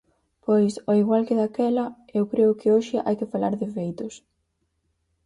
Pois 0.45 0.73
ao 0.85 0.93
igual 1.01 1.23
que 1.27 1.39
daquela, 1.41 1.85
eu 2.17 2.23
creo 2.31 2.57
que 2.59 2.73
hoxe 2.75 2.95
hai 3.05 3.15
que 3.19 3.31
falar 3.33 3.53
de 3.61 3.67
feitos. 3.75 4.13